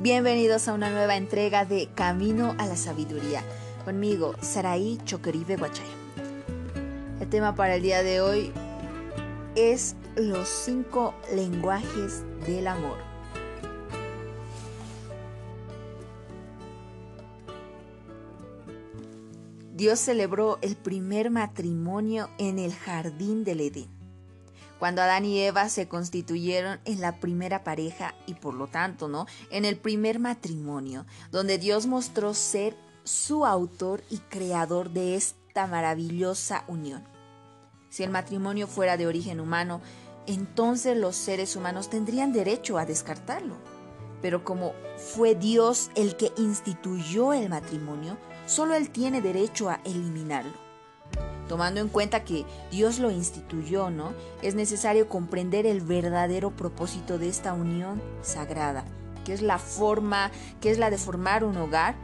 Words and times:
Bienvenidos 0.00 0.68
a 0.68 0.74
una 0.74 0.90
nueva 0.90 1.16
entrega 1.16 1.64
de 1.64 1.88
Camino 1.92 2.54
a 2.58 2.66
la 2.66 2.76
Sabiduría. 2.76 3.42
Conmigo, 3.84 4.36
Saraí 4.40 4.96
Choqueribe 5.04 5.56
Guachay. 5.56 5.88
El 7.20 7.28
tema 7.28 7.56
para 7.56 7.74
el 7.74 7.82
día 7.82 8.04
de 8.04 8.20
hoy 8.20 8.52
es 9.56 9.96
los 10.14 10.48
cinco 10.48 11.16
lenguajes 11.34 12.22
del 12.46 12.68
amor. 12.68 12.98
Dios 19.74 19.98
celebró 19.98 20.60
el 20.62 20.76
primer 20.76 21.32
matrimonio 21.32 22.30
en 22.38 22.60
el 22.60 22.72
jardín 22.72 23.42
del 23.42 23.62
Edén 23.62 23.97
cuando 24.78 25.02
Adán 25.02 25.24
y 25.24 25.40
Eva 25.40 25.68
se 25.68 25.88
constituyeron 25.88 26.80
en 26.84 27.00
la 27.00 27.18
primera 27.18 27.64
pareja 27.64 28.14
y 28.26 28.34
por 28.34 28.54
lo 28.54 28.68
tanto, 28.68 29.08
¿no? 29.08 29.26
En 29.50 29.64
el 29.64 29.76
primer 29.76 30.18
matrimonio, 30.18 31.04
donde 31.30 31.58
Dios 31.58 31.86
mostró 31.86 32.34
ser 32.34 32.76
su 33.04 33.44
autor 33.44 34.02
y 34.10 34.18
creador 34.18 34.90
de 34.90 35.16
esta 35.16 35.66
maravillosa 35.66 36.64
unión. 36.68 37.04
Si 37.88 38.04
el 38.04 38.10
matrimonio 38.10 38.66
fuera 38.66 38.96
de 38.96 39.06
origen 39.06 39.40
humano, 39.40 39.80
entonces 40.26 40.96
los 40.96 41.16
seres 41.16 41.56
humanos 41.56 41.90
tendrían 41.90 42.32
derecho 42.32 42.78
a 42.78 42.84
descartarlo. 42.84 43.56
Pero 44.20 44.44
como 44.44 44.74
fue 44.96 45.34
Dios 45.34 45.90
el 45.94 46.16
que 46.16 46.32
instituyó 46.36 47.32
el 47.32 47.48
matrimonio, 47.48 48.18
solo 48.46 48.74
Él 48.74 48.90
tiene 48.90 49.22
derecho 49.22 49.70
a 49.70 49.80
eliminarlo 49.84 50.67
tomando 51.48 51.80
en 51.80 51.88
cuenta 51.88 52.24
que 52.24 52.44
Dios 52.70 52.98
lo 52.98 53.10
instituyó, 53.10 53.90
¿no? 53.90 54.12
Es 54.42 54.54
necesario 54.54 55.08
comprender 55.08 55.66
el 55.66 55.80
verdadero 55.80 56.50
propósito 56.50 57.18
de 57.18 57.28
esta 57.28 57.54
unión 57.54 58.00
sagrada, 58.22 58.84
que 59.24 59.32
es 59.32 59.42
la 59.42 59.58
forma, 59.58 60.30
que 60.60 60.70
es 60.70 60.78
la 60.78 60.90
de 60.90 60.98
formar 60.98 61.44
un 61.44 61.56
hogar 61.56 61.96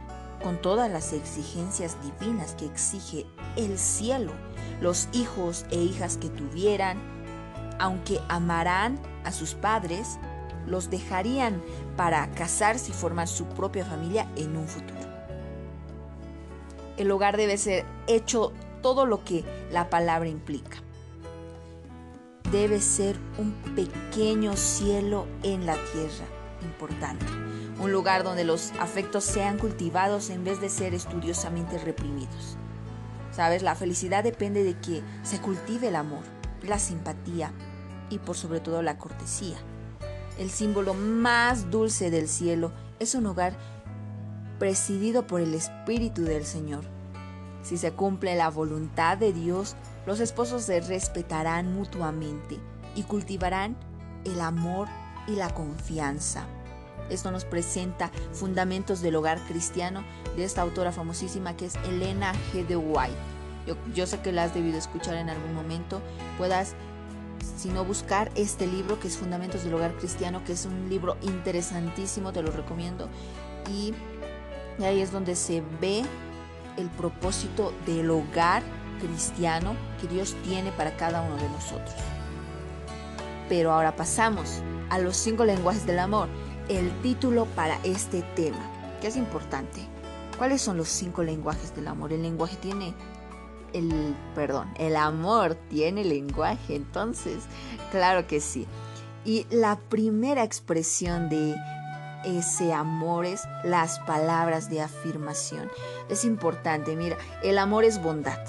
con 0.43 0.61
todas 0.61 0.91
las 0.91 1.13
exigencias 1.13 1.97
divinas 2.01 2.55
que 2.55 2.65
exige 2.65 3.25
el 3.55 3.79
cielo. 3.79 4.33
Los 4.81 5.07
hijos 5.13 5.65
e 5.71 5.77
hijas 5.77 6.17
que 6.17 6.29
tuvieran, 6.29 6.97
aunque 7.79 8.19
amarán 8.27 8.99
a 9.23 9.31
sus 9.31 9.53
padres, 9.53 10.17
los 10.67 10.89
dejarían 10.89 11.61
para 11.95 12.29
casarse 12.31 12.91
y 12.91 12.93
formar 12.93 13.27
su 13.27 13.45
propia 13.45 13.85
familia 13.85 14.27
en 14.35 14.57
un 14.57 14.67
futuro. 14.67 14.99
El 16.97 17.11
hogar 17.11 17.37
debe 17.37 17.57
ser 17.57 17.85
hecho 18.07 18.53
todo 18.85 19.07
lo 19.07 19.23
que 19.23 19.43
la 19.71 19.89
palabra 19.89 20.29
implica. 20.29 20.77
Debe 22.51 22.79
ser 22.79 23.17
un 23.39 23.51
pequeño 23.75 24.55
cielo 24.55 25.25
en 25.41 25.65
la 25.65 25.73
tierra, 25.91 26.27
importante. 26.61 27.25
Un 27.79 27.91
lugar 27.91 28.23
donde 28.23 28.43
los 28.43 28.73
afectos 28.79 29.23
sean 29.23 29.57
cultivados 29.57 30.29
en 30.29 30.43
vez 30.43 30.61
de 30.61 30.69
ser 30.69 30.93
estudiosamente 30.93 31.79
reprimidos. 31.79 32.57
Sabes, 33.31 33.63
la 33.63 33.73
felicidad 33.73 34.23
depende 34.23 34.63
de 34.63 34.77
que 34.79 35.01
se 35.23 35.41
cultive 35.41 35.87
el 35.87 35.95
amor, 35.95 36.21
la 36.61 36.77
simpatía 36.77 37.53
y 38.11 38.19
por 38.19 38.37
sobre 38.37 38.59
todo 38.59 38.83
la 38.83 38.99
cortesía. 38.99 39.57
El 40.37 40.51
símbolo 40.51 40.93
más 40.93 41.71
dulce 41.71 42.11
del 42.11 42.27
cielo 42.27 42.71
es 42.99 43.15
un 43.15 43.25
hogar 43.25 43.57
presidido 44.59 45.25
por 45.25 45.41
el 45.41 45.55
Espíritu 45.55 46.21
del 46.21 46.45
Señor 46.45 46.94
si 47.65 47.77
se 47.77 47.91
cumple 47.91 48.35
la 48.35 48.49
voluntad 48.51 49.17
de 49.17 49.33
Dios, 49.33 49.75
los 50.05 50.19
esposos 50.19 50.61
se 50.61 50.81
respetarán 50.81 51.73
mutuamente 51.73 52.59
y 52.95 53.03
cultivarán 53.03 53.75
el 54.23 54.39
amor 54.39 54.87
y 55.27 55.31
la 55.31 55.51
confianza. 55.51 56.45
Esto 57.09 57.31
nos 57.31 57.43
presenta 57.43 58.11
fundamentos 58.33 59.01
del 59.01 59.15
hogar 59.15 59.39
cristiano 59.47 60.03
de 60.35 60.43
esta 60.43 60.61
autora 60.61 60.91
famosísima 60.91 61.57
que 61.57 61.65
es 61.65 61.75
Elena 61.87 62.33
G. 62.53 62.67
de 62.67 62.77
White. 62.77 63.15
Yo, 63.95 64.05
sé 64.05 64.19
que 64.19 64.31
la 64.31 64.43
has 64.43 64.53
debido 64.53 64.77
escuchar 64.77 65.15
en 65.15 65.29
algún 65.29 65.55
momento. 65.55 66.03
Puedas, 66.37 66.75
si 67.57 67.69
no, 67.69 67.83
buscar 67.83 68.31
este 68.35 68.67
libro 68.67 68.99
que 68.99 69.07
es 69.07 69.17
Fundamentos 69.17 69.63
del 69.63 69.73
Hogar 69.73 69.95
Cristiano, 69.95 70.43
que 70.43 70.53
es 70.53 70.67
un 70.67 70.87
libro 70.87 71.17
interesantísimo, 71.23 72.31
te 72.31 72.43
lo 72.43 72.51
recomiendo. 72.51 73.09
y 73.71 73.95
ahí 74.83 75.01
es 75.01 75.11
donde 75.11 75.35
se 75.35 75.63
ve 75.81 76.03
el 76.77 76.89
propósito 76.89 77.73
del 77.85 78.09
hogar 78.09 78.63
cristiano 78.99 79.75
que 79.99 80.07
Dios 80.07 80.35
tiene 80.43 80.71
para 80.71 80.95
cada 80.97 81.21
uno 81.21 81.35
de 81.37 81.49
nosotros. 81.49 81.95
Pero 83.49 83.71
ahora 83.71 83.95
pasamos 83.95 84.61
a 84.89 84.99
los 84.99 85.17
cinco 85.17 85.45
lenguajes 85.45 85.85
del 85.85 85.99
amor, 85.99 86.27
el 86.69 86.91
título 87.01 87.45
para 87.55 87.77
este 87.83 88.21
tema, 88.35 88.69
que 89.01 89.07
es 89.07 89.17
importante. 89.17 89.81
¿Cuáles 90.37 90.61
son 90.61 90.77
los 90.77 90.89
cinco 90.89 91.23
lenguajes 91.23 91.75
del 91.75 91.87
amor? 91.87 92.11
El 92.11 92.23
lenguaje 92.23 92.57
tiene 92.57 92.93
el, 93.73 94.15
perdón, 94.33 94.73
el 94.77 94.95
amor 94.95 95.55
tiene 95.69 96.03
lenguaje, 96.05 96.75
entonces, 96.75 97.43
claro 97.91 98.25
que 98.25 98.39
sí. 98.39 98.65
Y 99.25 99.45
la 99.49 99.77
primera 99.77 100.43
expresión 100.43 101.29
de 101.29 101.55
ese 102.25 102.73
amor 102.73 103.25
es 103.25 103.47
las 103.63 103.99
palabras 103.99 104.69
de 104.69 104.81
afirmación. 104.81 105.69
Es 106.09 106.25
importante, 106.25 106.95
mira, 106.95 107.17
el 107.43 107.57
amor 107.57 107.83
es 107.83 108.01
bondad, 108.01 108.39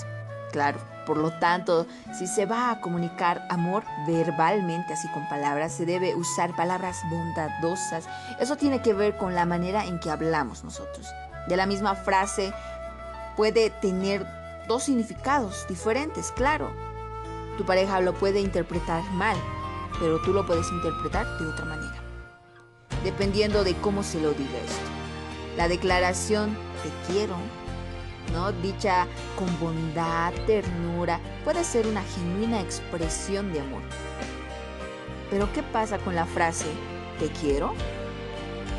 claro. 0.53 0.79
Por 1.07 1.19
lo 1.19 1.31
tanto, 1.39 1.87
si 2.19 2.27
se 2.27 2.47
va 2.47 2.71
a 2.71 2.81
comunicar 2.81 3.47
amor 3.49 3.85
verbalmente, 4.09 4.95
así 4.95 5.07
con 5.13 5.29
palabras, 5.29 5.73
se 5.73 5.87
debe 5.87 6.17
usar 6.17 6.55
palabras 6.57 7.01
bondadosas. 7.09 8.09
Eso 8.41 8.57
tiene 8.57 8.83
que 8.83 8.93
ver 8.93 9.17
con 9.17 9.35
la 9.35 9.47
manera 9.47 9.85
en 9.85 10.01
que 10.01 10.11
hablamos 10.11 10.65
nosotros. 10.65 11.07
De 11.47 11.57
la 11.57 11.67
misma 11.67 11.95
frase 11.95 12.53
puede 13.37 13.71
tener 13.71 14.27
dos 14.67 14.83
significados 14.83 15.65
diferentes, 15.69 16.33
claro. 16.33 16.73
Tu 17.57 17.65
pareja 17.65 18.01
lo 18.01 18.13
puede 18.13 18.41
interpretar 18.41 19.05
mal, 19.13 19.37
pero 20.01 20.21
tú 20.23 20.33
lo 20.33 20.45
puedes 20.45 20.69
interpretar 20.73 21.25
de 21.39 21.47
otra 21.47 21.67
manera 21.67 22.06
dependiendo 23.05 23.65
de 23.65 23.75
cómo 23.75 24.03
se 24.03 24.21
lo 24.21 24.33
diga 24.33 24.59
esto. 24.65 24.97
La 25.57 25.69
declaración 25.69 26.57
te 26.83 27.13
quiero, 27.13 27.37
¿no? 28.33 28.53
dicha 28.53 29.07
con 29.37 29.49
bondad, 29.59 30.33
ternura, 30.47 31.21
puede 31.45 31.65
ser 31.65 31.87
una 31.87 32.03
genuina 32.03 32.61
expresión 32.61 33.53
de 33.53 33.61
amor. 33.61 33.83
Pero 35.31 35.53
¿qué 35.53 35.63
pasa 35.63 35.99
con 35.99 36.15
la 36.15 36.27
frase 36.27 36.67
te 37.19 37.29
quiero? 37.41 37.75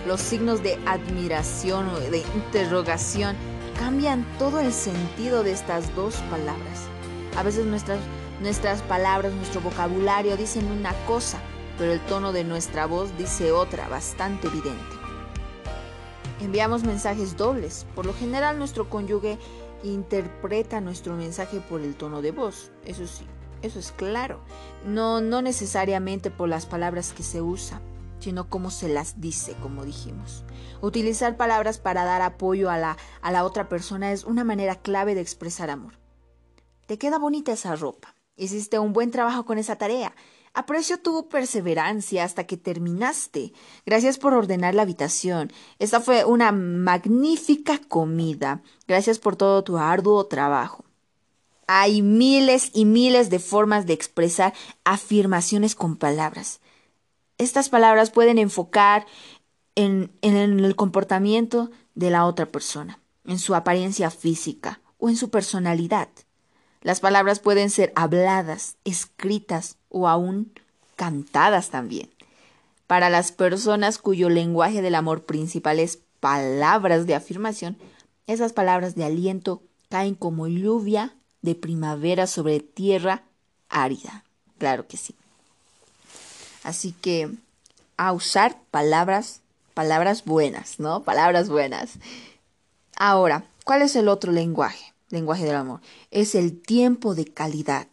Los 0.07 0.22
signos 0.22 0.63
de 0.63 0.79
admiración 0.85 1.89
o 1.89 1.99
de 1.99 2.19
interrogación 2.35 3.35
cambian 3.78 4.25
todo 4.39 4.59
el 4.59 4.72
sentido 4.72 5.44
de 5.44 5.51
estas 5.51 5.94
dos 5.95 6.16
palabras. 6.29 6.88
A 7.35 7.44
veces 7.44 7.66
nuestras, 7.66 7.99
nuestras 8.41 8.81
palabras, 8.84 9.34
nuestro 9.34 9.61
vocabulario 9.61 10.38
dicen 10.38 10.72
una 10.72 10.94
cosa, 11.05 11.39
pero 11.77 11.93
el 11.93 11.99
tono 12.01 12.33
de 12.33 12.43
nuestra 12.43 12.85
voz 12.85 13.15
dice 13.17 13.51
otra, 13.51 13.88
bastante 13.88 14.47
evidente. 14.47 14.95
Enviamos 16.39 16.83
mensajes 16.83 17.35
dobles. 17.35 17.85
Por 17.95 18.05
lo 18.05 18.13
general 18.13 18.57
nuestro 18.59 18.89
cónyuge 18.89 19.38
interpreta 19.83 20.81
nuestro 20.81 21.16
mensaje 21.16 21.59
por 21.61 21.81
el 21.81 21.95
tono 21.95 22.21
de 22.21 22.31
voz. 22.31 22.71
Eso 22.85 23.07
sí, 23.07 23.25
eso 23.61 23.79
es 23.79 23.91
claro. 23.91 24.39
No, 24.85 25.21
no 25.21 25.41
necesariamente 25.41 26.29
por 26.31 26.49
las 26.49 26.66
palabras 26.66 27.13
que 27.13 27.23
se 27.23 27.41
usa, 27.41 27.81
sino 28.19 28.49
cómo 28.49 28.69
se 28.71 28.87
las 28.87 29.19
dice, 29.19 29.55
como 29.61 29.83
dijimos. 29.83 30.43
Utilizar 30.81 31.37
palabras 31.37 31.79
para 31.79 32.05
dar 32.05 32.21
apoyo 32.21 32.69
a 32.69 32.77
la, 32.77 32.97
a 33.21 33.31
la 33.31 33.43
otra 33.43 33.67
persona 33.67 34.11
es 34.11 34.23
una 34.23 34.43
manera 34.43 34.75
clave 34.75 35.16
de 35.16 35.21
expresar 35.21 35.69
amor. 35.69 35.97
Te 36.85 36.97
queda 36.97 37.17
bonita 37.17 37.51
esa 37.51 37.75
ropa. 37.75 38.16
Hiciste 38.35 38.77
un 38.77 38.93
buen 38.93 39.09
trabajo 39.09 39.45
con 39.45 39.57
esa 39.57 39.77
tarea. 39.77 40.13
Aprecio 40.57 40.97
tu 40.97 41.29
perseverancia 41.29 42.23
hasta 42.23 42.45
que 42.47 42.57
terminaste. 42.57 43.53
Gracias 43.85 44.17
por 44.17 44.34
ordenar 44.34 44.73
la 44.73 44.81
habitación. 44.81 45.53
Esta 45.78 46.02
fue 46.02 46.26
una 46.26 46.52
magnífica 46.52 47.78
comida. 47.78 48.64
Gracias 48.87 49.20
por 49.20 49.35
todo 49.35 49.64
tu 49.64 49.78
arduo 49.78 50.26
trabajo. 50.26 50.84
Hay 51.67 52.02
miles 52.02 52.72
y 52.73 52.85
miles 52.85 53.29
de 53.29 53.37
formas 53.37 53.85
de 53.85 53.93
expresar 53.93 54.55
afirmaciones 54.84 55.76
con 55.76 55.96
palabras. 55.96 56.59
Estas 57.37 57.70
palabras 57.70 58.09
pueden 58.09 58.40
enfocar 58.40 59.05
en, 59.76 60.09
en, 60.23 60.35
el 60.35 60.76
comportamiento 60.76 61.70
de 61.93 62.09
la 62.09 62.26
otra 62.26 62.47
persona, 62.47 62.99
en 63.26 63.37
su 63.37 63.53
apariencia 63.53 64.09
física 64.09 64.81
o 64.97 65.08
en 65.08 65.17
su 65.17 65.29
personalidad. 65.29 66.09
Las 66.82 67.00
palabras 67.00 67.40
pueden 67.40 67.70
ser 67.70 67.91
habladas, 67.96 68.76
escritas 68.85 69.78
o 69.90 70.08
aún 70.08 70.52
cantadas 70.96 71.70
también. 71.70 72.09
Para 72.88 73.09
las 73.09 73.32
personas 73.32 73.97
cuyo 73.97 74.29
lenguaje 74.29 74.82
del 74.82 74.96
amor 74.96 75.26
principal 75.26 75.79
es 75.79 76.00
palabras 76.20 77.06
de 77.06 77.16
afirmación, 77.16 77.78
esas 78.28 78.53
palabras 78.53 78.96
de 78.96 79.06
aliento 79.06 79.62
caen 79.90 80.16
como 80.16 80.47
lluvia 80.47 81.16
de 81.41 81.56
primavera 81.56 82.28
sobre 82.28 82.59
tierra 82.59 83.24
árida. 83.70 84.24
Claro 84.58 84.88
que 84.88 84.97
sí. 84.97 85.16
Así 86.64 86.91
que 86.91 87.29
a 87.97 88.12
usar 88.12 88.58
palabras 88.72 89.41
palabras 89.78 90.26
buenas, 90.26 90.79
¿no? 90.79 91.03
Palabras 91.03 91.50
buenas. 91.50 92.00
Ahora, 92.96 93.44
¿cuál 93.64 93.84
es 93.84 93.96
el 93.96 94.08
otro 94.08 94.32
lenguaje? 94.32 94.91
Lenguaje 95.09 95.45
del 95.45 95.55
amor. 95.55 95.81
Es 96.11 96.35
el 96.35 96.61
tiempo 96.61 97.15
de 97.15 97.25
calidad. 97.25 97.87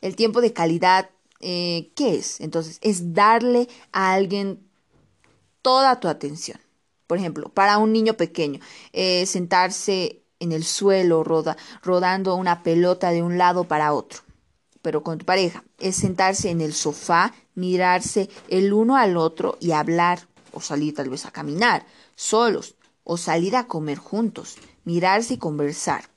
El 0.00 0.16
tiempo 0.16 0.40
de 0.40 0.52
calidad, 0.52 1.10
eh, 1.40 1.92
¿qué 1.94 2.16
es? 2.16 2.40
Entonces, 2.40 2.78
es 2.82 3.12
darle 3.12 3.68
a 3.92 4.12
alguien 4.12 4.66
toda 5.60 6.00
tu 6.00 6.08
atención. 6.08 6.58
Por 7.06 7.18
ejemplo, 7.18 7.50
para 7.50 7.78
un 7.78 7.92
niño 7.92 8.14
pequeño, 8.14 8.60
eh, 8.92 9.26
sentarse 9.26 10.22
en 10.40 10.52
el 10.52 10.64
suelo 10.64 11.24
roda, 11.24 11.56
rodando 11.82 12.34
una 12.36 12.62
pelota 12.62 13.10
de 13.10 13.22
un 13.22 13.38
lado 13.38 13.64
para 13.64 13.92
otro. 13.92 14.20
Pero 14.82 15.02
con 15.02 15.18
tu 15.18 15.24
pareja, 15.24 15.64
es 15.78 15.96
sentarse 15.96 16.50
en 16.50 16.60
el 16.60 16.72
sofá, 16.72 17.34
mirarse 17.54 18.28
el 18.48 18.72
uno 18.72 18.96
al 18.96 19.16
otro 19.16 19.56
y 19.60 19.72
hablar, 19.72 20.28
o 20.52 20.60
salir 20.60 20.94
tal 20.94 21.10
vez 21.10 21.26
a 21.26 21.30
caminar, 21.30 21.86
solos, 22.14 22.76
o 23.02 23.16
salir 23.16 23.56
a 23.56 23.66
comer 23.66 23.98
juntos, 23.98 24.56
mirarse 24.84 25.34
y 25.34 25.38
conversar. 25.38 26.13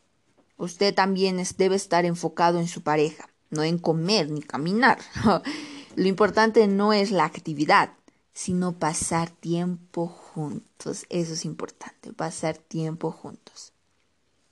Usted 0.58 0.94
también 0.94 1.42
debe 1.58 1.76
estar 1.76 2.06
enfocado 2.06 2.60
en 2.60 2.68
su 2.68 2.82
pareja, 2.82 3.30
no 3.52 3.64
en 3.64 3.78
comer 3.78 4.32
ni 4.32 4.42
caminar. 4.42 5.00
Lo 5.96 6.08
importante 6.08 6.68
no 6.68 6.94
es 6.94 7.12
la 7.12 7.26
actividad, 7.26 7.92
sino 8.34 8.74
pasar 8.74 9.30
tiempo 9.30 10.08
juntos. 10.08 11.06
Eso 11.10 11.34
es 11.34 11.46
importante, 11.46 12.12
pasar 12.12 12.58
tiempo 12.58 13.12
juntos. 13.12 13.74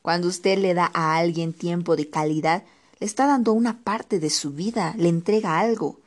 Cuando 0.02 0.28
usted 0.28 0.60
le 0.60 0.76
da 0.76 0.92
a 0.94 1.18
alguien 1.18 1.54
tiempo 1.54 1.96
de 1.96 2.10
calidad, 2.10 2.64
le 3.00 3.08
está 3.08 3.26
dando 3.26 3.54
una 3.54 3.84
parte 3.84 4.20
de 4.20 4.30
su 4.30 4.52
vida, 4.52 4.94
le 4.98 5.10
entrega 5.10 5.60
algo. 5.60 6.00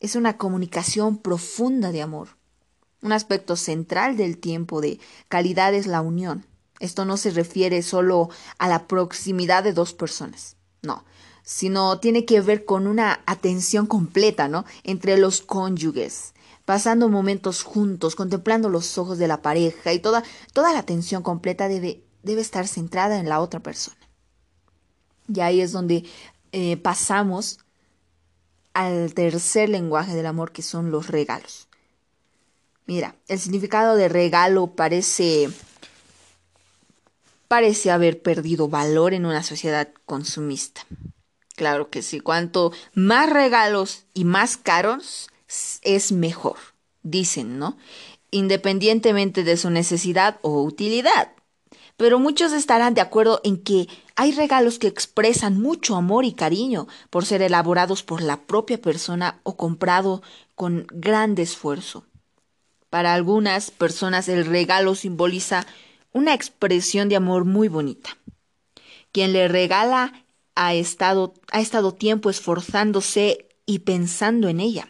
Es 0.00 0.16
una 0.16 0.36
comunicación 0.36 1.18
profunda 1.18 1.92
de 1.92 2.02
amor. 2.02 2.28
Un 3.02 3.12
aspecto 3.12 3.54
central 3.56 4.16
del 4.16 4.38
tiempo 4.38 4.80
de 4.80 4.98
calidad 5.28 5.74
es 5.74 5.86
la 5.86 6.00
unión. 6.00 6.44
Esto 6.80 7.04
no 7.04 7.16
se 7.16 7.30
refiere 7.30 7.82
solo 7.82 8.28
a 8.58 8.68
la 8.68 8.88
proximidad 8.88 9.62
de 9.62 9.72
dos 9.72 9.94
personas, 9.94 10.56
no, 10.82 11.04
sino 11.44 12.00
tiene 12.00 12.24
que 12.24 12.40
ver 12.40 12.64
con 12.64 12.88
una 12.88 13.20
atención 13.26 13.86
completa, 13.86 14.48
¿no? 14.48 14.64
Entre 14.82 15.16
los 15.16 15.40
cónyuges, 15.40 16.34
pasando 16.64 17.08
momentos 17.08 17.62
juntos, 17.62 18.16
contemplando 18.16 18.68
los 18.68 18.98
ojos 18.98 19.18
de 19.18 19.28
la 19.28 19.42
pareja 19.42 19.92
y 19.92 20.00
toda, 20.00 20.24
toda 20.52 20.72
la 20.72 20.80
atención 20.80 21.22
completa 21.22 21.68
debe 21.68 22.02
debe 22.22 22.40
estar 22.40 22.66
centrada 22.66 23.18
en 23.18 23.28
la 23.28 23.40
otra 23.40 23.60
persona. 23.60 23.96
Y 25.32 25.40
ahí 25.40 25.60
es 25.60 25.72
donde 25.72 26.04
eh, 26.52 26.76
pasamos 26.76 27.58
al 28.74 29.14
tercer 29.14 29.68
lenguaje 29.68 30.14
del 30.14 30.26
amor, 30.26 30.52
que 30.52 30.62
son 30.62 30.90
los 30.90 31.08
regalos. 31.08 31.68
Mira, 32.86 33.16
el 33.28 33.38
significado 33.38 33.96
de 33.96 34.08
regalo 34.08 34.68
parece 34.74 35.50
parece 37.50 37.90
haber 37.90 38.22
perdido 38.22 38.68
valor 38.68 39.12
en 39.12 39.26
una 39.26 39.42
sociedad 39.42 39.88
consumista. 40.06 40.86
Claro 41.56 41.90
que 41.90 42.00
sí, 42.00 42.20
cuanto 42.20 42.72
más 42.94 43.28
regalos 43.28 44.04
y 44.14 44.24
más 44.24 44.56
caros 44.56 45.30
es 45.82 46.12
mejor, 46.12 46.58
dicen, 47.02 47.58
¿no? 47.58 47.76
Independientemente 48.30 49.42
de 49.42 49.56
su 49.56 49.68
necesidad 49.68 50.38
o 50.42 50.62
utilidad 50.62 51.30
pero 52.00 52.18
muchos 52.18 52.52
estarán 52.52 52.94
de 52.94 53.02
acuerdo 53.02 53.42
en 53.44 53.62
que 53.62 53.86
hay 54.16 54.32
regalos 54.32 54.78
que 54.78 54.86
expresan 54.86 55.60
mucho 55.60 55.96
amor 55.96 56.24
y 56.24 56.32
cariño 56.32 56.88
por 57.10 57.26
ser 57.26 57.42
elaborados 57.42 58.02
por 58.02 58.22
la 58.22 58.38
propia 58.38 58.80
persona 58.80 59.38
o 59.42 59.58
comprado 59.58 60.22
con 60.54 60.86
gran 60.94 61.36
esfuerzo. 61.36 62.06
Para 62.88 63.12
algunas 63.12 63.70
personas 63.70 64.30
el 64.30 64.46
regalo 64.46 64.94
simboliza 64.94 65.66
una 66.12 66.34
expresión 66.34 67.08
de 67.08 67.16
amor 67.16 67.44
muy 67.44 67.68
bonita. 67.68 68.16
Quien 69.12 69.32
le 69.32 69.48
regala 69.48 70.24
ha 70.54 70.74
estado, 70.74 71.34
ha 71.52 71.60
estado 71.60 71.92
tiempo 71.92 72.30
esforzándose 72.30 73.46
y 73.66 73.80
pensando 73.80 74.48
en 74.48 74.60
ella. 74.60 74.88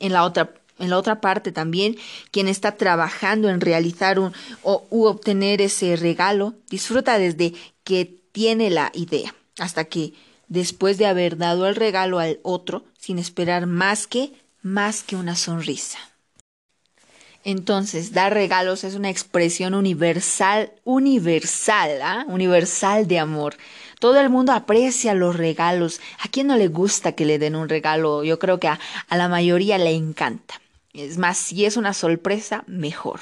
En 0.00 0.12
la 0.12 0.24
otra 0.24 0.54
en 0.78 0.90
la 0.90 0.98
otra 0.98 1.20
parte 1.20 1.52
también, 1.52 1.96
quien 2.30 2.48
está 2.48 2.76
trabajando 2.76 3.48
en 3.48 3.60
realizar 3.60 4.18
un, 4.18 4.32
o 4.62 4.86
u 4.90 5.04
obtener 5.04 5.60
ese 5.60 5.94
regalo, 5.96 6.54
disfruta 6.68 7.18
desde 7.18 7.54
que 7.84 8.22
tiene 8.32 8.70
la 8.70 8.90
idea, 8.94 9.34
hasta 9.58 9.84
que 9.84 10.14
después 10.48 10.98
de 10.98 11.06
haber 11.06 11.36
dado 11.36 11.68
el 11.68 11.76
regalo 11.76 12.18
al 12.18 12.40
otro, 12.42 12.84
sin 12.98 13.18
esperar 13.18 13.66
más 13.66 14.06
que, 14.06 14.32
más 14.62 15.02
que 15.02 15.16
una 15.16 15.36
sonrisa. 15.36 15.98
Entonces, 17.44 18.12
dar 18.12 18.32
regalos 18.32 18.84
es 18.84 18.94
una 18.94 19.10
expresión 19.10 19.74
universal, 19.74 20.72
universal, 20.84 22.00
¿ah? 22.02 22.24
universal 22.26 23.06
de 23.06 23.18
amor. 23.18 23.56
Todo 24.00 24.18
el 24.18 24.30
mundo 24.30 24.52
aprecia 24.52 25.12
los 25.14 25.36
regalos. 25.36 26.00
¿A 26.20 26.28
quién 26.28 26.46
no 26.46 26.56
le 26.56 26.68
gusta 26.68 27.12
que 27.12 27.26
le 27.26 27.38
den 27.38 27.54
un 27.54 27.68
regalo? 27.68 28.24
Yo 28.24 28.38
creo 28.38 28.58
que 28.58 28.68
a 28.68 28.78
la 29.10 29.28
mayoría 29.28 29.76
le 29.76 29.92
encanta. 29.92 30.60
Es 30.94 31.18
más, 31.18 31.36
si 31.36 31.66
es 31.66 31.76
una 31.76 31.92
sorpresa, 31.92 32.64
mejor. 32.66 33.20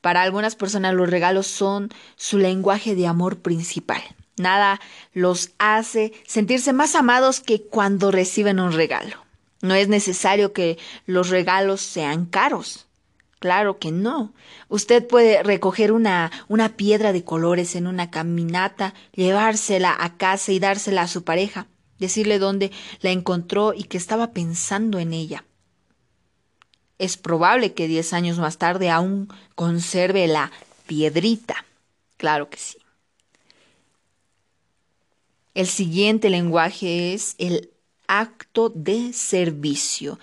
Para 0.00 0.22
algunas 0.22 0.56
personas 0.56 0.94
los 0.94 1.08
regalos 1.08 1.46
son 1.46 1.90
su 2.16 2.38
lenguaje 2.38 2.94
de 2.94 3.06
amor 3.06 3.38
principal. 3.38 4.02
Nada 4.36 4.80
los 5.12 5.50
hace 5.58 6.12
sentirse 6.26 6.72
más 6.72 6.94
amados 6.96 7.40
que 7.40 7.62
cuando 7.62 8.10
reciben 8.10 8.58
un 8.58 8.72
regalo. 8.72 9.16
No 9.62 9.74
es 9.74 9.88
necesario 9.88 10.52
que 10.52 10.76
los 11.06 11.28
regalos 11.28 11.80
sean 11.80 12.26
caros. 12.26 12.86
Claro 13.44 13.78
que 13.78 13.92
no. 13.92 14.32
Usted 14.70 15.06
puede 15.06 15.42
recoger 15.42 15.92
una, 15.92 16.32
una 16.48 16.78
piedra 16.78 17.12
de 17.12 17.24
colores 17.24 17.76
en 17.76 17.86
una 17.86 18.10
caminata, 18.10 18.94
llevársela 19.12 19.94
a 20.00 20.16
casa 20.16 20.50
y 20.50 20.58
dársela 20.58 21.02
a 21.02 21.08
su 21.08 21.24
pareja, 21.24 21.66
decirle 21.98 22.38
dónde 22.38 22.72
la 23.02 23.10
encontró 23.10 23.74
y 23.74 23.82
que 23.82 23.98
estaba 23.98 24.30
pensando 24.30 24.98
en 24.98 25.12
ella. 25.12 25.44
Es 26.98 27.18
probable 27.18 27.74
que 27.74 27.86
diez 27.86 28.14
años 28.14 28.38
más 28.38 28.56
tarde 28.56 28.88
aún 28.88 29.28
conserve 29.54 30.26
la 30.26 30.50
piedrita. 30.86 31.66
Claro 32.16 32.48
que 32.48 32.56
sí. 32.56 32.78
El 35.52 35.66
siguiente 35.66 36.30
lenguaje 36.30 37.12
es 37.12 37.34
el 37.36 37.68
acto 38.06 38.70
de 38.70 39.12
servicio. 39.12 40.18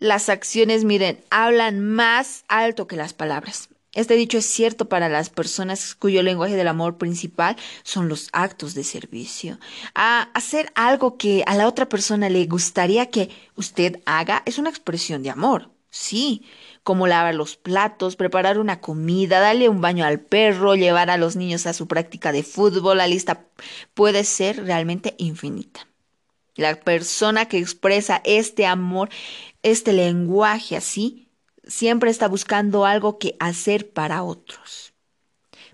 Las 0.00 0.30
acciones, 0.30 0.84
miren, 0.84 1.22
hablan 1.28 1.80
más 1.84 2.44
alto 2.48 2.86
que 2.86 2.96
las 2.96 3.12
palabras. 3.12 3.68
Este 3.92 4.14
dicho 4.14 4.38
es 4.38 4.46
cierto 4.46 4.88
para 4.88 5.10
las 5.10 5.28
personas 5.28 5.94
cuyo 5.94 6.22
lenguaje 6.22 6.56
del 6.56 6.68
amor 6.68 6.96
principal 6.96 7.56
son 7.82 8.08
los 8.08 8.30
actos 8.32 8.72
de 8.72 8.82
servicio. 8.82 9.58
A 9.94 10.22
hacer 10.32 10.72
algo 10.74 11.18
que 11.18 11.44
a 11.46 11.54
la 11.54 11.68
otra 11.68 11.86
persona 11.86 12.30
le 12.30 12.46
gustaría 12.46 13.10
que 13.10 13.28
usted 13.56 14.00
haga 14.06 14.42
es 14.46 14.56
una 14.56 14.70
expresión 14.70 15.22
de 15.22 15.28
amor. 15.28 15.70
Sí, 15.90 16.46
como 16.82 17.06
lavar 17.06 17.34
los 17.34 17.56
platos, 17.56 18.16
preparar 18.16 18.58
una 18.58 18.80
comida, 18.80 19.38
darle 19.38 19.68
un 19.68 19.82
baño 19.82 20.06
al 20.06 20.20
perro, 20.20 20.76
llevar 20.76 21.10
a 21.10 21.18
los 21.18 21.36
niños 21.36 21.66
a 21.66 21.74
su 21.74 21.86
práctica 21.88 22.32
de 22.32 22.42
fútbol, 22.42 22.98
la 22.98 23.06
lista 23.06 23.44
puede 23.92 24.24
ser 24.24 24.64
realmente 24.64 25.14
infinita. 25.18 25.89
La 26.60 26.78
persona 26.78 27.46
que 27.46 27.56
expresa 27.56 28.20
este 28.22 28.66
amor, 28.66 29.08
este 29.62 29.94
lenguaje 29.94 30.76
así, 30.76 31.26
siempre 31.66 32.10
está 32.10 32.28
buscando 32.28 32.84
algo 32.84 33.18
que 33.18 33.34
hacer 33.40 33.90
para 33.90 34.22
otros. 34.22 34.92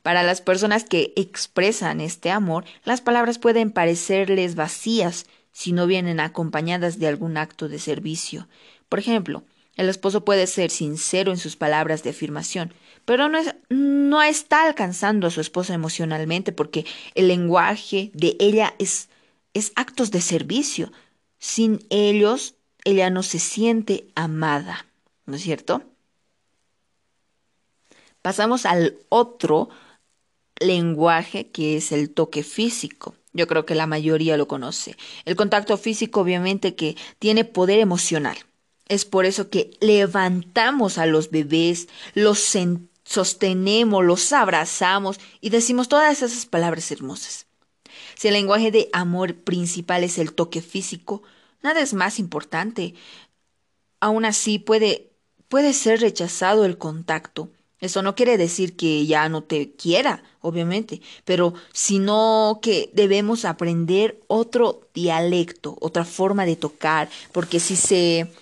Para 0.05 0.23
las 0.23 0.40
personas 0.40 0.85
que 0.85 1.12
expresan 1.16 2.00
este 2.00 2.31
amor, 2.31 2.64
las 2.85 3.00
palabras 3.00 3.40
pueden 3.40 3.73
parecerles 3.73 4.55
vacías 4.55 5.26
si 5.50 5.73
no 5.73 5.88
vienen 5.88 6.21
acompañadas 6.21 7.00
de 7.00 7.09
algún 7.09 7.37
acto 7.37 7.69
de 7.69 7.81
servicio. 7.81 8.47
Por 8.88 9.00
ejemplo, 9.00 9.43
el 9.75 9.88
esposo 9.88 10.25
puede 10.25 10.47
ser 10.47 10.71
sincero 10.71 11.33
en 11.33 11.38
sus 11.38 11.57
palabras 11.57 12.05
de 12.05 12.11
afirmación, 12.11 12.73
pero 13.05 13.28
no, 13.28 13.40
no 13.69 14.23
está 14.23 14.62
alcanzando 14.62 15.26
a 15.26 15.31
su 15.33 15.40
esposa 15.40 15.75
emocionalmente 15.75 16.52
porque 16.52 16.87
el 17.16 17.26
lenguaje 17.26 18.12
de 18.14 18.37
ella 18.38 18.75
es, 18.78 19.09
es 19.56 19.72
actos 19.75 20.10
de 20.10 20.20
servicio. 20.20 20.92
Sin 21.38 21.86
ellos, 21.90 22.54
ella 22.84 23.10
no 23.10 23.22
se 23.22 23.38
siente 23.38 24.08
amada, 24.14 24.86
¿no 25.25 25.36
es 25.36 25.42
cierto? 25.42 25.82
Pasamos 28.22 28.66
al 28.66 28.98
otro 29.08 29.68
lenguaje 30.58 31.50
que 31.50 31.76
es 31.76 31.92
el 31.92 32.10
toque 32.10 32.42
físico. 32.42 33.14
Yo 33.32 33.46
creo 33.46 33.66
que 33.66 33.75
la 33.75 33.86
mayoría 33.86 34.36
lo 34.36 34.48
conoce. 34.48 34.96
El 35.25 35.36
contacto 35.36 35.76
físico 35.76 36.20
obviamente 36.20 36.75
que 36.75 36.96
tiene 37.18 37.44
poder 37.44 37.80
emocional. 37.80 38.36
Es 38.88 39.04
por 39.04 39.26
eso 39.26 39.50
que 39.50 39.70
levantamos 39.80 40.98
a 40.98 41.06
los 41.06 41.30
bebés, 41.30 41.88
los 42.14 42.56
sostenemos, 43.04 44.04
los 44.04 44.32
abrazamos 44.32 45.18
y 45.40 45.50
decimos 45.50 45.88
todas 45.88 46.22
esas 46.22 46.46
palabras 46.46 46.90
hermosas. 46.90 47.45
Si 48.16 48.28
el 48.28 48.35
lenguaje 48.35 48.70
de 48.70 48.88
amor 48.92 49.35
principal 49.35 50.02
es 50.02 50.18
el 50.18 50.32
toque 50.32 50.62
físico, 50.62 51.23
nada 51.62 51.80
es 51.82 51.92
más 51.92 52.18
importante. 52.18 52.94
Aún 54.00 54.25
así 54.25 54.58
puede, 54.58 55.11
puede 55.49 55.75
ser 55.75 56.00
rechazado 56.00 56.64
el 56.64 56.78
contacto. 56.78 57.50
Eso 57.78 58.00
no 58.00 58.14
quiere 58.14 58.38
decir 58.38 58.75
que 58.75 59.04
ya 59.06 59.28
no 59.28 59.42
te 59.42 59.73
quiera, 59.73 60.23
obviamente, 60.40 61.02
pero 61.26 61.52
sino 61.75 62.58
que 62.62 62.90
debemos 62.94 63.44
aprender 63.44 64.18
otro 64.28 64.88
dialecto, 64.94 65.76
otra 65.80 66.06
forma 66.06 66.46
de 66.46 66.56
tocar, 66.56 67.11
porque 67.32 67.61
si 67.61 67.76
se 67.76 68.32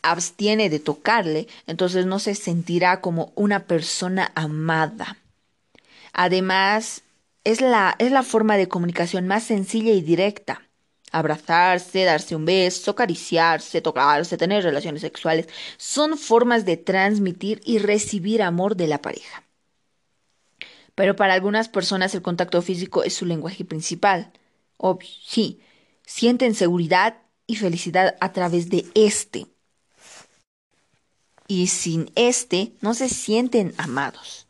abstiene 0.00 0.70
de 0.70 0.80
tocarle, 0.80 1.46
entonces 1.66 2.06
no 2.06 2.18
se 2.18 2.34
sentirá 2.34 3.02
como 3.02 3.32
una 3.34 3.64
persona 3.66 4.32
amada. 4.34 5.18
Además, 6.14 7.02
es 7.44 7.60
la, 7.60 7.96
es 7.98 8.12
la 8.12 8.22
forma 8.22 8.56
de 8.56 8.68
comunicación 8.68 9.26
más 9.26 9.44
sencilla 9.44 9.92
y 9.92 10.02
directa. 10.02 10.62
Abrazarse, 11.12 12.04
darse 12.04 12.36
un 12.36 12.44
beso, 12.44 12.92
acariciarse, 12.92 13.80
tocarse, 13.80 14.36
tener 14.36 14.62
relaciones 14.62 15.02
sexuales, 15.02 15.48
son 15.76 16.16
formas 16.16 16.64
de 16.64 16.76
transmitir 16.76 17.60
y 17.64 17.78
recibir 17.78 18.42
amor 18.42 18.76
de 18.76 18.86
la 18.86 19.02
pareja. 19.02 19.44
Pero 20.94 21.16
para 21.16 21.34
algunas 21.34 21.68
personas 21.68 22.14
el 22.14 22.22
contacto 22.22 22.62
físico 22.62 23.02
es 23.02 23.14
su 23.14 23.26
lenguaje 23.26 23.64
principal. 23.64 24.32
Obvio, 24.76 25.08
sí, 25.24 25.60
sienten 26.04 26.54
seguridad 26.54 27.22
y 27.46 27.56
felicidad 27.56 28.16
a 28.20 28.32
través 28.32 28.68
de 28.68 28.86
este. 28.94 29.46
Y 31.48 31.66
sin 31.66 32.12
este 32.14 32.74
no 32.80 32.94
se 32.94 33.08
sienten 33.08 33.74
amados. 33.78 34.46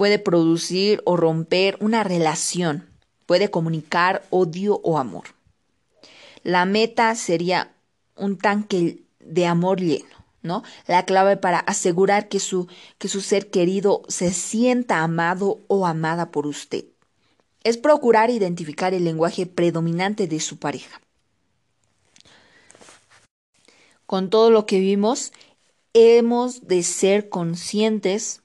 Puede 0.00 0.18
producir 0.18 1.02
o 1.04 1.14
romper 1.18 1.76
una 1.78 2.02
relación. 2.04 2.88
Puede 3.26 3.50
comunicar 3.50 4.22
odio 4.30 4.80
o 4.82 4.96
amor. 4.96 5.24
La 6.42 6.64
meta 6.64 7.14
sería 7.14 7.74
un 8.16 8.38
tanque 8.38 9.02
de 9.18 9.44
amor 9.44 9.78
lleno, 9.78 10.24
¿no? 10.40 10.62
La 10.86 11.04
clave 11.04 11.36
para 11.36 11.58
asegurar 11.58 12.30
que 12.30 12.40
su, 12.40 12.66
que 12.96 13.08
su 13.08 13.20
ser 13.20 13.50
querido 13.50 14.00
se 14.08 14.32
sienta 14.32 15.02
amado 15.02 15.60
o 15.68 15.86
amada 15.86 16.30
por 16.30 16.46
usted 16.46 16.86
es 17.62 17.76
procurar 17.76 18.30
identificar 18.30 18.94
el 18.94 19.04
lenguaje 19.04 19.44
predominante 19.44 20.26
de 20.26 20.40
su 20.40 20.56
pareja. 20.56 21.02
Con 24.06 24.30
todo 24.30 24.50
lo 24.50 24.64
que 24.64 24.80
vimos, 24.80 25.34
hemos 25.92 26.66
de 26.66 26.84
ser 26.84 27.28
conscientes 27.28 28.40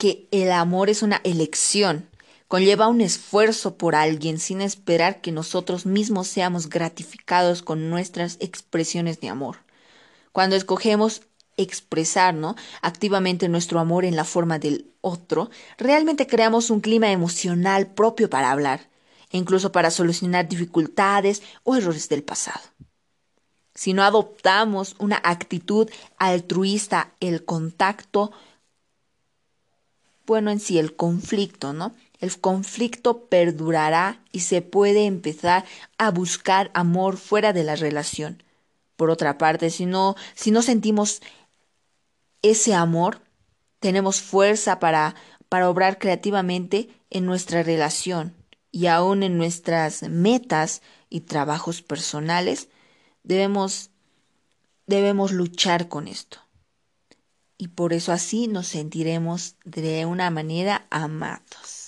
que 0.00 0.26
el 0.32 0.50
amor 0.50 0.90
es 0.90 1.04
una 1.04 1.20
elección 1.22 2.10
Conlleva 2.50 2.88
un 2.88 3.00
esfuerzo 3.00 3.76
por 3.76 3.94
alguien 3.94 4.40
sin 4.40 4.60
esperar 4.60 5.20
que 5.20 5.30
nosotros 5.30 5.86
mismos 5.86 6.26
seamos 6.26 6.68
gratificados 6.68 7.62
con 7.62 7.90
nuestras 7.90 8.38
expresiones 8.40 9.20
de 9.20 9.28
amor. 9.28 9.58
Cuando 10.32 10.56
escogemos 10.56 11.22
expresar 11.56 12.34
activamente 12.82 13.48
nuestro 13.48 13.78
amor 13.78 14.04
en 14.04 14.16
la 14.16 14.24
forma 14.24 14.58
del 14.58 14.90
otro, 15.00 15.48
realmente 15.78 16.26
creamos 16.26 16.70
un 16.70 16.80
clima 16.80 17.12
emocional 17.12 17.86
propio 17.86 18.28
para 18.28 18.50
hablar, 18.50 18.88
incluso 19.30 19.70
para 19.70 19.92
solucionar 19.92 20.48
dificultades 20.48 21.42
o 21.62 21.76
errores 21.76 22.08
del 22.08 22.24
pasado. 22.24 22.62
Si 23.76 23.92
no 23.92 24.02
adoptamos 24.02 24.96
una 24.98 25.20
actitud 25.22 25.88
altruista, 26.18 27.12
el 27.20 27.44
contacto, 27.44 28.32
bueno 30.30 30.52
en 30.52 30.60
sí, 30.60 30.78
el 30.78 30.94
conflicto, 30.94 31.72
¿no? 31.72 31.92
el 32.20 32.38
conflicto 32.38 33.26
perdurará 33.26 34.22
y 34.30 34.40
se 34.40 34.62
puede 34.62 35.06
empezar 35.06 35.64
a 35.98 36.12
buscar 36.12 36.70
amor 36.72 37.16
fuera 37.16 37.52
de 37.52 37.64
la 37.64 37.74
relación. 37.74 38.44
Por 38.94 39.10
otra 39.10 39.38
parte, 39.38 39.70
si 39.70 39.86
no, 39.86 40.14
si 40.36 40.52
no 40.52 40.62
sentimos 40.62 41.20
ese 42.42 42.74
amor, 42.74 43.22
tenemos 43.80 44.20
fuerza 44.20 44.78
para, 44.78 45.16
para 45.48 45.68
obrar 45.68 45.98
creativamente 45.98 46.90
en 47.10 47.24
nuestra 47.24 47.64
relación 47.64 48.32
y 48.70 48.86
aún 48.86 49.24
en 49.24 49.36
nuestras 49.36 50.04
metas 50.04 50.80
y 51.08 51.22
trabajos 51.22 51.82
personales, 51.82 52.68
debemos, 53.24 53.90
debemos 54.86 55.32
luchar 55.32 55.88
con 55.88 56.06
esto. 56.06 56.38
Y 57.60 57.68
por 57.68 57.92
eso 57.92 58.10
así 58.12 58.48
nos 58.48 58.68
sentiremos 58.68 59.56
de 59.66 60.06
una 60.06 60.30
manera 60.30 60.86
amados. 60.88 61.79